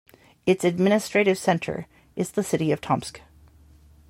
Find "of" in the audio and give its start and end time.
2.71-2.81